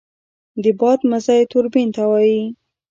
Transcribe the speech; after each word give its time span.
د 0.63 0.65
باد 0.79 0.99
مزی 1.09 1.41
توربین 1.51 1.87
تاووي. 1.95 2.41